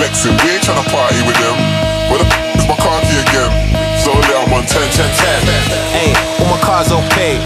Flexing. 0.02 0.34
We 0.42 0.58
ain't 0.58 0.66
tryna 0.66 0.82
party 0.90 1.22
with 1.22 1.38
them. 1.38 1.54
Where 2.10 2.18
the 2.18 2.26
f- 2.26 2.58
is 2.58 2.66
my 2.66 2.74
car 2.82 2.98
key 3.06 3.22
again? 3.22 3.50
So 4.02 4.10
yeah, 4.10 4.42
I'm 4.42 4.50
on 4.50 4.66
10, 4.66 4.82
10, 4.90 4.98
10. 4.98 5.46
Hey, 5.94 6.10
all 6.42 6.50
my 6.50 6.58
cars 6.58 6.90
okay. 6.90 7.38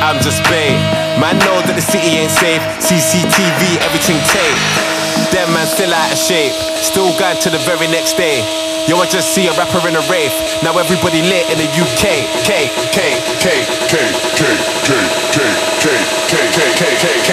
I'm 0.00 0.16
just 0.24 0.40
bait. 0.48 0.72
Man 1.20 1.36
know 1.44 1.60
that 1.68 1.76
the 1.76 1.84
city 1.84 2.16
ain't 2.16 2.32
safe. 2.32 2.64
CCTV, 2.80 3.76
everything 3.84 4.16
tape. 4.32 4.60
Them 5.36 5.52
man 5.52 5.68
still 5.68 5.92
out 5.92 6.08
of 6.08 6.16
shape. 6.16 6.52
Still 6.80 7.12
going 7.20 7.36
to 7.44 7.48
the 7.52 7.60
very 7.68 7.88
next 7.92 8.16
day. 8.16 8.40
Yo, 8.88 8.96
I 9.00 9.08
just 9.08 9.32
see 9.32 9.48
a 9.48 9.52
rapper 9.56 9.80
in 9.88 9.96
a 9.96 10.04
rave. 10.12 10.32
Now 10.64 10.76
everybody 10.76 11.20
lit 11.24 11.48
in 11.52 11.56
the 11.60 11.68
UK. 11.76 12.24
K, 12.44 12.68
K, 12.92 13.16
K, 13.40 13.48
K, 13.88 13.92
K, 13.92 14.00
K, 14.36 14.48
K, 14.84 14.96
K, 15.32 15.38
K, 15.80 15.88
K, 16.28 16.36
K, 16.52 16.64
K, 16.72 16.82
K, 17.00 17.04
K, 17.24 17.30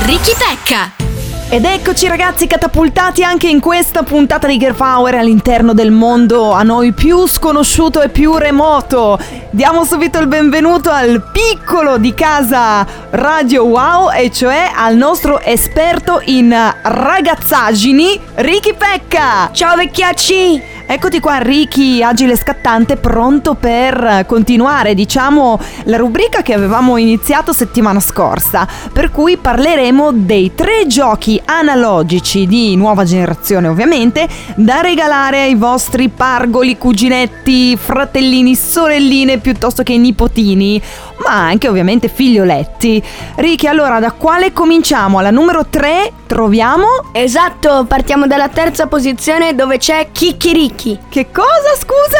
Ricky 0.00 0.32
Pecca. 0.38 0.92
Ed 1.48 1.64
eccoci 1.64 2.06
ragazzi 2.06 2.46
catapultati 2.46 3.24
anche 3.24 3.48
in 3.48 3.58
questa 3.58 4.04
puntata 4.04 4.46
di 4.46 4.56
Girl 4.56 4.74
Power 4.74 5.14
all'interno 5.14 5.72
del 5.72 5.90
mondo 5.90 6.52
a 6.52 6.62
noi 6.62 6.92
più 6.92 7.26
sconosciuto 7.26 8.00
e 8.00 8.08
più 8.08 8.36
remoto. 8.36 9.18
Diamo 9.50 9.84
subito 9.84 10.20
il 10.20 10.28
benvenuto 10.28 10.90
al 10.90 11.24
piccolo 11.32 11.98
di 11.98 12.14
casa 12.14 12.86
Radio 13.10 13.64
Wow 13.64 14.10
e 14.12 14.30
cioè 14.30 14.70
al 14.72 14.94
nostro 14.94 15.40
esperto 15.40 16.20
in 16.26 16.54
ragazzaggini 16.82 18.20
Ricky 18.36 18.74
Pecca. 18.74 19.50
Ciao 19.52 19.74
vecchiacci! 19.74 20.77
Eccoti 20.90 21.20
qua 21.20 21.36
Ricky, 21.36 22.02
agile 22.02 22.34
scattante, 22.34 22.96
pronto 22.96 23.52
per 23.52 24.24
continuare, 24.26 24.94
diciamo, 24.94 25.60
la 25.84 25.98
rubrica 25.98 26.40
che 26.40 26.54
avevamo 26.54 26.96
iniziato 26.96 27.52
settimana 27.52 28.00
scorsa, 28.00 28.66
per 28.90 29.10
cui 29.10 29.36
parleremo 29.36 30.12
dei 30.12 30.54
tre 30.54 30.86
giochi 30.86 31.38
analogici 31.44 32.46
di 32.46 32.74
nuova 32.74 33.04
generazione, 33.04 33.68
ovviamente, 33.68 34.26
da 34.54 34.80
regalare 34.80 35.42
ai 35.42 35.56
vostri 35.56 36.08
pargoli, 36.08 36.78
cuginetti, 36.78 37.76
fratellini, 37.76 38.54
sorelline, 38.54 39.40
piuttosto 39.40 39.82
che 39.82 39.94
nipotini, 39.94 40.80
ma 41.24 41.46
anche 41.46 41.68
ovviamente 41.68 42.08
figlioletti. 42.08 43.02
Ricky, 43.36 43.66
allora 43.66 43.98
da 43.98 44.12
quale 44.12 44.52
cominciamo? 44.52 45.18
Alla 45.18 45.30
numero 45.30 45.66
3 45.68 46.12
troviamo 46.26 46.86
Esatto, 47.12 47.84
partiamo 47.86 48.26
dalla 48.26 48.48
terza 48.48 48.86
posizione 48.86 49.54
dove 49.54 49.78
c'è 49.78 50.08
Kikiriki. 50.12 50.98
Che 51.08 51.30
cosa, 51.30 51.74
scusa? 51.76 52.18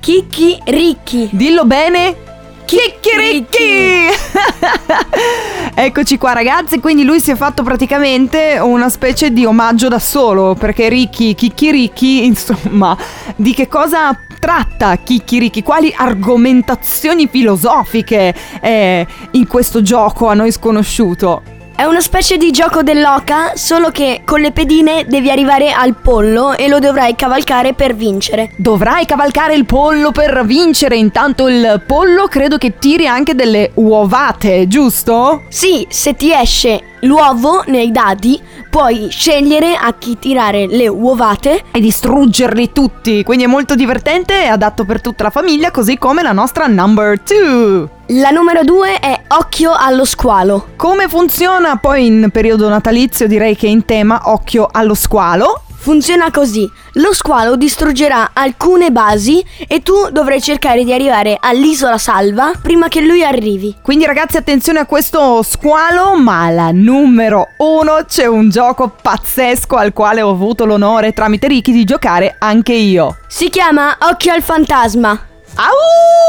Kikiriki. 0.00 1.30
Dillo 1.32 1.64
bene. 1.64 2.27
Chicchiricchi! 2.68 4.08
Eccoci 5.74 6.18
qua 6.18 6.34
ragazzi, 6.34 6.80
quindi 6.80 7.02
lui 7.02 7.18
si 7.18 7.30
è 7.30 7.34
fatto 7.34 7.62
praticamente 7.62 8.58
una 8.60 8.90
specie 8.90 9.32
di 9.32 9.46
omaggio 9.46 9.88
da 9.88 9.98
solo, 9.98 10.54
perché 10.54 10.90
Ricky, 10.90 11.34
Chicchiricchi, 11.34 12.26
insomma, 12.26 12.94
di 13.36 13.54
che 13.54 13.68
cosa 13.68 14.14
tratta 14.38 14.96
Chicchiricchi? 14.96 15.62
Quali 15.62 15.94
argomentazioni 15.96 17.26
filosofiche 17.26 18.34
è 18.60 19.06
in 19.30 19.46
questo 19.46 19.80
gioco 19.80 20.28
a 20.28 20.34
noi 20.34 20.52
sconosciuto? 20.52 21.57
È 21.78 21.84
una 21.84 22.00
specie 22.00 22.38
di 22.38 22.50
gioco 22.50 22.82
dell'oca, 22.82 23.52
solo 23.54 23.90
che 23.92 24.22
con 24.24 24.40
le 24.40 24.50
pedine 24.50 25.04
devi 25.06 25.30
arrivare 25.30 25.70
al 25.70 25.94
pollo 25.94 26.56
e 26.56 26.66
lo 26.66 26.80
dovrai 26.80 27.14
cavalcare 27.14 27.72
per 27.72 27.94
vincere. 27.94 28.50
Dovrai 28.56 29.06
cavalcare 29.06 29.54
il 29.54 29.64
pollo 29.64 30.10
per 30.10 30.44
vincere, 30.44 30.96
intanto 30.96 31.46
il 31.46 31.80
pollo 31.86 32.26
credo 32.26 32.58
che 32.58 32.80
tiri 32.80 33.06
anche 33.06 33.36
delle 33.36 33.70
uovate, 33.74 34.66
giusto? 34.66 35.44
Sì, 35.50 35.86
se 35.88 36.16
ti 36.16 36.32
esce 36.32 36.82
l'uovo 37.02 37.62
nei 37.66 37.92
dadi, 37.92 38.42
puoi 38.68 39.08
scegliere 39.10 39.74
a 39.74 39.94
chi 39.98 40.18
tirare 40.18 40.66
le 40.66 40.88
uovate 40.88 41.64
e 41.70 41.80
distruggerli 41.80 42.72
tutti, 42.72 43.22
quindi 43.22 43.44
è 43.44 43.46
molto 43.48 43.74
divertente 43.74 44.42
e 44.42 44.46
adatto 44.46 44.84
per 44.84 45.00
tutta 45.00 45.24
la 45.24 45.30
famiglia, 45.30 45.70
così 45.70 45.98
come 45.98 46.22
la 46.22 46.32
nostra 46.32 46.66
number 46.66 47.20
2. 47.20 47.96
La 48.12 48.30
numero 48.30 48.64
due 48.64 48.98
è 49.00 49.20
Occhio 49.28 49.72
allo 49.76 50.06
squalo. 50.06 50.68
Come 50.76 51.08
funziona 51.08 51.76
poi 51.76 52.06
in 52.06 52.30
periodo 52.32 52.66
natalizio? 52.68 53.26
Direi 53.26 53.54
che 53.54 53.66
in 53.66 53.84
tema 53.84 54.22
Occhio 54.24 54.66
allo 54.70 54.94
squalo. 54.94 55.64
Funziona 55.80 56.30
così: 56.30 56.70
lo 56.94 57.14
squalo 57.14 57.56
distruggerà 57.56 58.30
alcune 58.32 58.90
basi 58.90 59.42
e 59.66 59.80
tu 59.80 60.10
dovrai 60.10 60.42
cercare 60.42 60.84
di 60.84 60.92
arrivare 60.92 61.36
all'isola 61.40 61.98
salva 61.98 62.52
prima 62.60 62.88
che 62.88 63.00
lui 63.00 63.24
arrivi. 63.24 63.76
Quindi 63.80 64.04
ragazzi 64.04 64.36
attenzione 64.36 64.80
a 64.80 64.86
questo 64.86 65.42
squalo, 65.42 66.16
ma 66.16 66.44
alla 66.44 66.70
numero 66.72 67.48
uno 67.58 68.04
c'è 68.06 68.26
un 68.26 68.50
gioco 68.50 68.92
pazzesco 69.00 69.76
al 69.76 69.92
quale 69.92 70.20
ho 70.20 70.30
avuto 70.30 70.66
l'onore 70.66 71.12
tramite 71.12 71.46
Ricky 71.46 71.72
di 71.72 71.84
giocare 71.84 72.36
anche 72.38 72.72
io. 72.72 73.16
Si 73.28 73.48
chiama 73.48 73.96
Occhio 74.00 74.32
al 74.32 74.42
fantasma. 74.42 75.26
Au! 75.54 76.28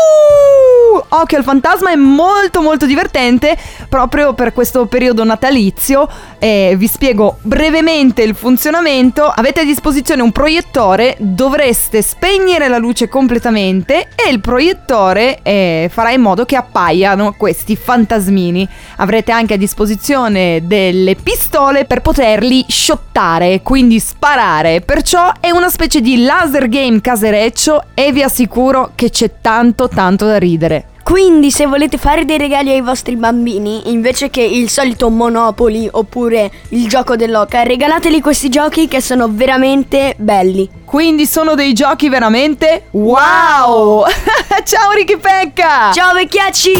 Occhio 1.12 1.38
al 1.38 1.44
fantasma 1.44 1.92
è 1.92 1.96
molto 1.96 2.62
molto 2.62 2.86
divertente 2.86 3.58
proprio 3.90 4.34
per 4.34 4.54
questo 4.54 4.86
periodo 4.86 5.24
natalizio 5.24 6.08
e 6.38 6.76
vi 6.78 6.88
spiego 6.88 7.38
brevemente 7.42 8.22
il 8.22 8.36
funzionamento. 8.36 9.26
Avete 9.26 9.62
a 9.62 9.64
disposizione 9.64 10.22
un 10.22 10.32
proiettore, 10.32 11.16
dovreste 11.20 12.02
spegnere 12.02 12.68
la 12.68 12.78
luce 12.78 13.08
completamente 13.08 14.10
e 14.16 14.30
il 14.30 14.40
proiettore 14.40 15.40
eh, 15.42 15.90
farà 15.92 16.12
in 16.12 16.22
modo 16.22 16.46
che 16.46 16.56
appaiano 16.56 17.34
questi 17.38 17.76
fantasmini. 17.76 18.68
Avrete 18.98 19.32
anche 19.32 19.56
a 19.56 19.58
disposizione 19.58 20.62
delle 20.64 21.16
pistole 21.16 21.86
per 21.86 22.02
poterli 22.02 22.66
shottare, 22.68 23.62
quindi 23.62 24.00
sparare. 24.00 24.82
Perciò 24.82 25.32
è 25.40 25.50
una 25.50 25.70
specie 25.70 26.02
di 26.02 26.24
laser 26.24 26.70
game 26.70 27.02
casereccio 27.02 27.84
e 27.94 28.12
vi 28.12 28.24
assicuro 28.24 28.92
che 28.96 29.10
c'è 29.20 29.32
tanto 29.42 29.90
tanto 29.90 30.26
da 30.26 30.38
ridere. 30.38 30.86
Quindi 31.04 31.52
se 31.52 31.66
volete 31.66 31.98
fare 31.98 32.24
dei 32.24 32.38
regali 32.38 32.70
ai 32.70 32.80
vostri 32.80 33.18
bambini, 33.18 33.92
invece 33.92 34.30
che 34.30 34.42
il 34.42 34.70
solito 34.70 35.10
Monopoli 35.10 35.90
oppure 35.92 36.50
il 36.70 36.88
gioco 36.88 37.18
dell'oca, 37.18 37.64
regalateli 37.64 38.22
questi 38.22 38.48
giochi 38.48 38.88
che 38.88 39.02
sono 39.02 39.28
veramente 39.30 40.16
belli. 40.18 40.70
Quindi 40.86 41.26
sono 41.26 41.56
dei 41.56 41.74
giochi 41.74 42.08
veramente 42.08 42.86
wow! 42.92 44.06
Ciao 44.64 44.92
Ricky 44.92 45.18
Pecca! 45.18 45.92
Ciao 45.92 46.14
vecchiacci! 46.14 46.72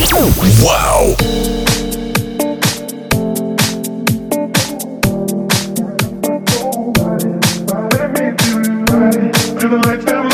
Wow! 0.62 1.16
feeling 9.60 9.82
like 9.82 10.02
family. 10.04 10.29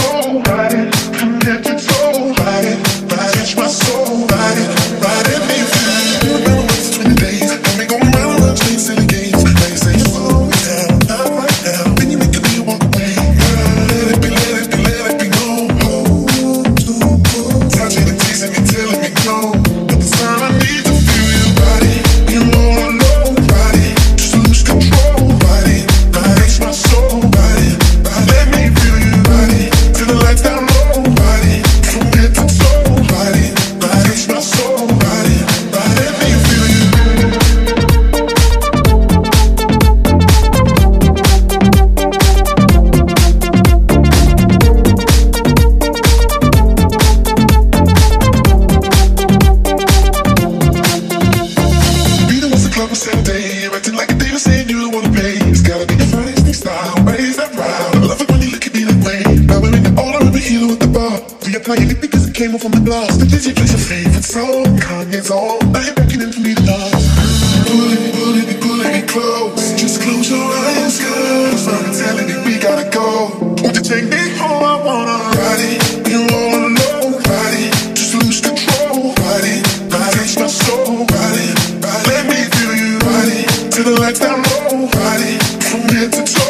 Nobody 84.71 85.37
from 85.61 85.87
here 85.89 86.09
to 86.09 86.23
talk. 86.23 86.44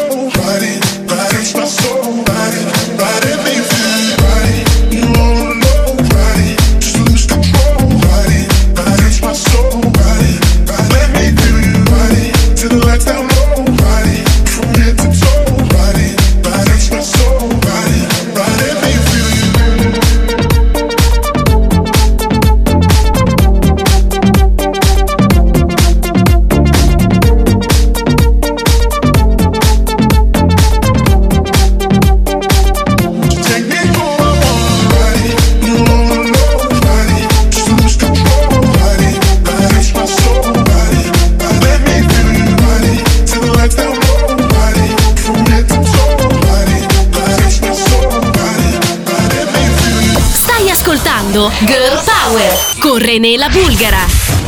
Girl 51.36 52.00
Power 52.06 52.50
con 52.82 53.02
René 53.02 53.38
la 53.38 53.50
Bulgara. 53.50 54.45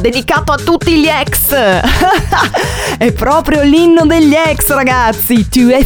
Dedicato 0.00 0.52
a 0.52 0.56
tutti 0.56 0.98
gli 0.98 1.06
ex. 1.06 1.52
è 2.98 3.12
proprio 3.12 3.62
l'inno 3.62 4.04
degli 4.06 4.34
ex, 4.34 4.70
ragazzi. 4.70 5.48
Tu 5.48 5.68
è 5.68 5.84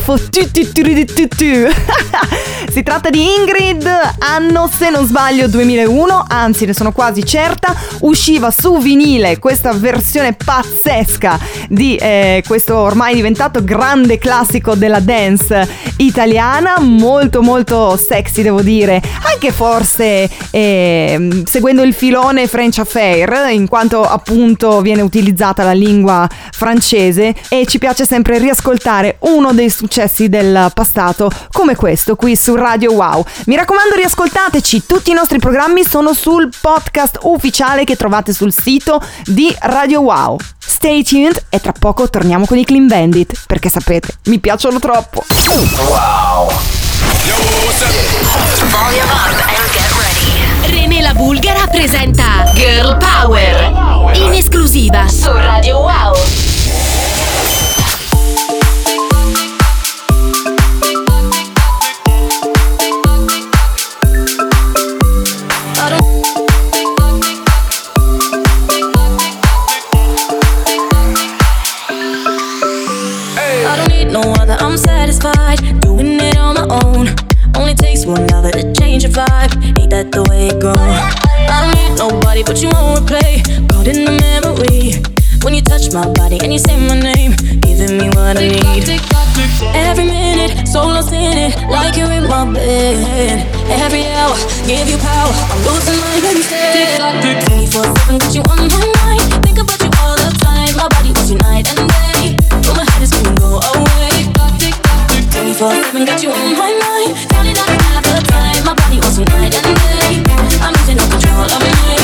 tu. 1.28 1.44
Si 2.74 2.82
tratta 2.82 3.10
di 3.10 3.22
Ingrid, 3.22 3.86
anno 4.18 4.68
se 4.74 4.90
non 4.90 5.06
sbaglio 5.06 5.46
2001, 5.46 6.24
anzi 6.28 6.64
ne 6.64 6.72
sono 6.72 6.92
quasi 6.92 7.24
certa, 7.24 7.76
usciva 8.00 8.50
su 8.50 8.78
vinile 8.78 9.38
questa 9.38 9.72
versione 9.72 10.32
pazzesca 10.32 11.38
di 11.68 11.96
eh, 11.96 12.42
questo 12.46 12.76
ormai 12.76 13.14
diventato 13.14 13.62
grande 13.62 14.18
classico 14.18 14.74
della 14.74 15.00
dance 15.00 15.68
italiana, 15.98 16.80
molto 16.80 17.42
molto 17.42 17.96
sexy 17.96 18.42
devo 18.42 18.62
dire, 18.62 19.00
anche 19.32 19.52
forse 19.52 20.28
eh, 20.50 21.42
seguendo 21.44 21.82
il 21.82 21.94
filone 21.94 22.46
French 22.46 22.78
Affair, 22.78 23.50
in 23.50 23.68
quanto 23.68 24.02
appunto 24.02 24.80
viene 24.80 25.02
utilizzata 25.02 25.62
la 25.62 25.72
lingua 25.72 26.28
francese 26.52 27.34
e 27.48 27.66
ci 27.66 27.78
piace 27.78 28.04
sempre 28.04 28.38
riascoltare 28.38 29.16
uno 29.20 29.52
dei 29.52 29.70
successi 29.70 30.28
del 30.28 30.70
passato 30.74 31.30
come 31.52 31.74
questo 31.76 32.16
qui 32.16 32.36
su 32.36 32.54
Radio 32.54 32.92
Wow. 32.92 33.24
Mi 33.46 33.56
raccomando 33.56 33.94
riascoltateci, 33.94 34.84
tutti 34.86 35.10
i 35.10 35.14
nostri 35.14 35.38
programmi 35.38 35.84
sono 35.84 36.12
sul 36.12 36.50
podcast 36.60 37.18
ufficiale 37.22 37.84
che 37.84 37.96
trovate 37.96 38.32
sul 38.32 38.52
sito 38.52 39.02
di 39.24 39.54
Radio 39.60 40.00
Wow. 40.00 40.36
Stay 40.58 41.02
tuned 41.02 41.42
e 41.54 41.60
tra 41.60 41.72
poco 41.72 42.10
torniamo 42.10 42.46
con 42.46 42.58
i 42.58 42.64
Clean 42.64 42.88
Bandit 42.88 43.44
perché 43.46 43.68
sapete, 43.68 44.08
mi 44.24 44.40
piacciono 44.40 44.80
troppo. 44.80 45.24
Wow. 45.86 46.50
René 50.66 51.00
la 51.00 51.14
Bulgara 51.14 51.68
presenta 51.68 52.50
Girl 52.54 52.96
Power 52.96 54.16
in 54.16 54.32
esclusiva 54.32 55.06
su 55.06 55.30
Radio 55.30 55.78
Wow. 55.78 56.53
Takes 78.04 78.18
one 78.18 78.26
lover 78.28 78.50
to 78.50 78.72
change 78.74 79.04
a 79.04 79.08
vibe. 79.08 79.80
Ain't 79.80 79.88
that 79.88 80.12
the 80.12 80.20
way 80.28 80.48
it 80.52 80.60
goes? 80.60 80.76
I 80.76 81.64
don't 81.64 81.72
need 81.72 81.96
nobody, 81.96 82.42
but 82.44 82.60
you 82.60 82.68
won't 82.68 83.00
replay. 83.00 83.40
Caught 83.72 83.88
in 83.88 84.04
the 84.04 84.12
memory 84.20 85.00
when 85.40 85.56
you 85.56 85.62
touch 85.64 85.88
my 85.88 86.04
body 86.12 86.36
and 86.44 86.52
you 86.52 86.60
say 86.60 86.76
my 86.76 87.00
name, 87.00 87.32
giving 87.64 87.96
me 87.96 88.12
what 88.12 88.36
I 88.36 88.44
need. 88.44 89.00
Every 89.72 90.04
minute, 90.04 90.68
so 90.68 90.84
lost 90.84 91.16
in 91.16 91.48
it, 91.48 91.56
like 91.72 91.96
you're 91.96 92.12
in 92.12 92.28
my 92.28 92.44
bed. 92.44 93.48
Every 93.72 94.04
hour, 94.12 94.36
give 94.68 94.84
you 94.84 95.00
power. 95.00 95.32
I'm 95.32 95.60
losing 95.64 95.96
my 95.96 96.12
head 96.20 96.36
instead. 96.36 97.00
24/7, 97.48 98.20
got 98.20 98.34
you 98.36 98.44
on 98.52 98.68
my 98.68 98.84
mind. 99.00 99.24
Think 99.48 99.64
about 99.64 99.80
you 99.80 99.88
all 100.04 100.16
the 100.20 100.28
time. 100.44 100.76
My 100.76 100.92
body 100.92 101.08
wants 101.08 101.32
you 101.32 101.40
night 101.40 101.64
and 101.72 101.88
day. 101.88 102.36
But 102.68 102.76
my 102.76 102.84
head 102.84 103.00
is 103.00 103.08
screaming, 103.16 103.40
go 103.40 103.64
away. 103.64 104.28
24/7, 105.32 106.04
got 106.04 106.20
you 106.20 106.28
on 106.28 106.52
my 106.52 106.68
mind. 106.68 107.16
Counting 107.32 107.56
down 107.56 107.83
body 109.00 109.18
you 109.18 109.24
night 109.26 109.54
and 109.54 109.76
day. 109.76 110.22
I'm 110.60 110.72
losing 110.74 110.98
all 110.98 111.10
control 111.10 111.44
of 111.44 111.60
me. 111.62 111.70
I 111.70 112.03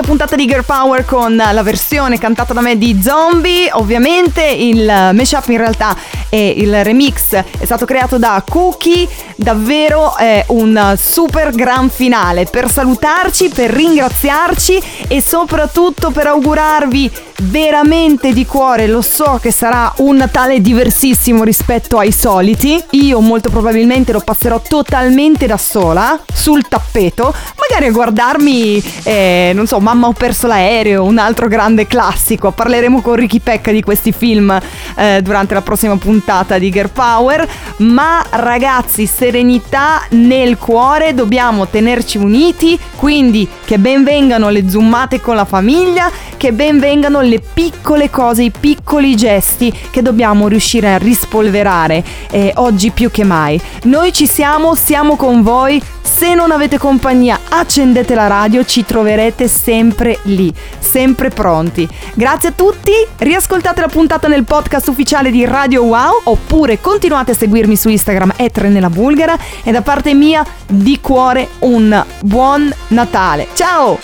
Questa 0.00 0.02
puntata 0.02 0.36
di 0.36 0.46
Girl 0.46 0.64
Power 0.64 1.04
con 1.04 1.36
la 1.36 1.62
versione 1.62 2.18
cantata 2.18 2.52
da 2.52 2.60
me 2.60 2.78
di 2.78 3.00
Zombie. 3.02 3.70
Ovviamente 3.72 4.42
il 4.42 4.84
mashup 4.84 5.48
in 5.48 5.58
realtà 5.58 5.96
e 6.28 6.54
il 6.56 6.84
remix 6.84 7.32
è 7.32 7.64
stato 7.64 7.84
creato 7.84 8.16
da 8.16 8.42
Cookie. 8.48 9.08
Davvero 9.36 10.16
è 10.16 10.44
un 10.48 10.94
super 10.96 11.50
gran 11.50 11.90
finale 11.90 12.44
per 12.44 12.70
salutarci, 12.70 13.48
per 13.50 13.70
ringraziarci 13.70 14.82
e 15.08 15.20
soprattutto 15.20 16.10
per 16.10 16.28
augurarvi 16.28 17.10
veramente 17.40 18.32
di 18.32 18.46
cuore. 18.46 18.86
Lo 18.86 19.02
so 19.02 19.38
che 19.40 19.50
sarà 19.50 19.92
un 19.98 20.16
Natale 20.16 20.60
diversissimo 20.60 21.44
rispetto 21.44 21.98
ai 21.98 22.12
soliti. 22.12 22.82
Io 22.90 23.20
molto 23.20 23.48
probabilmente 23.48 24.12
lo 24.12 24.20
passerò 24.20 24.60
totalmente 24.60 25.46
da 25.46 25.56
sola 25.56 26.20
sul 26.32 26.66
tappeto, 26.68 27.32
magari 27.68 27.90
a 27.90 27.92
guardarmi, 27.92 28.82
eh, 29.04 29.52
non 29.54 29.66
so, 29.66 29.78
Mamma 29.80 30.08
ho 30.08 30.12
perso 30.12 30.46
l'aereo, 30.46 31.04
un 31.04 31.18
altro 31.18 31.48
grande 31.48 31.86
classico. 31.86 32.50
Parleremo 32.50 33.00
con 33.00 33.14
Ricky 33.14 33.40
Pecca 33.40 33.70
di 33.70 33.82
questi 33.82 34.12
film 34.12 34.58
eh, 34.96 35.20
durante 35.22 35.54
la 35.54 35.62
prossima 35.62 35.96
puntata 35.96 36.58
di 36.58 36.70
Girl 36.70 36.90
Power. 36.90 37.48
Ma 37.78 38.24
ragazzi, 38.28 39.06
serenità 39.06 40.02
nel 40.10 40.58
cuore, 40.58 41.14
dobbiamo 41.14 41.66
tenerci 41.66 42.18
uniti. 42.18 42.78
Quindi 42.96 43.48
che 43.64 43.78
ben 43.78 44.04
vengano 44.04 44.50
le 44.50 44.68
zoomate 44.68 45.20
con 45.20 45.36
la 45.36 45.44
famiglia, 45.44 46.10
che 46.36 46.52
ben 46.52 46.78
vengano 46.78 47.20
le 47.20 47.29
piccole 47.38 48.10
cose, 48.10 48.42
i 48.42 48.50
piccoli 48.50 49.14
gesti 49.14 49.72
che 49.90 50.02
dobbiamo 50.02 50.48
riuscire 50.48 50.92
a 50.92 50.98
rispolverare 50.98 52.02
eh, 52.30 52.52
oggi 52.56 52.90
più 52.90 53.10
che 53.10 53.22
mai. 53.22 53.60
Noi 53.84 54.12
ci 54.12 54.26
siamo, 54.26 54.74
siamo 54.74 55.14
con 55.14 55.42
voi. 55.42 55.80
Se 56.02 56.34
non 56.34 56.50
avete 56.50 56.76
compagnia, 56.76 57.38
accendete 57.48 58.14
la 58.14 58.26
radio, 58.26 58.64
ci 58.64 58.84
troverete 58.84 59.46
sempre 59.46 60.18
lì, 60.24 60.52
sempre 60.78 61.28
pronti. 61.28 61.88
Grazie 62.14 62.48
a 62.48 62.52
tutti, 62.52 62.92
riascoltate 63.18 63.80
la 63.80 63.86
puntata 63.86 64.26
nel 64.26 64.44
podcast 64.44 64.88
ufficiale 64.88 65.30
di 65.30 65.44
Radio 65.44 65.84
Wow 65.84 66.22
oppure 66.24 66.80
continuate 66.80 67.30
a 67.30 67.34
seguirmi 67.34 67.76
su 67.76 67.88
Instagram 67.88 68.34
Nella 68.62 68.90
Bulgara 68.90 69.38
e 69.62 69.70
da 69.70 69.82
parte 69.82 70.12
mia 70.14 70.44
di 70.66 70.98
cuore 71.00 71.48
un 71.60 72.04
buon 72.22 72.74
Natale. 72.88 73.48
Ciao! 73.54 74.00